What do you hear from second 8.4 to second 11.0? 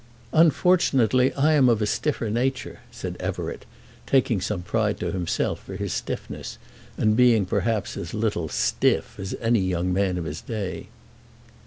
"stiff" as any young man of his day.